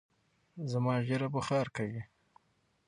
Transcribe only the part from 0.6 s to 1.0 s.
زما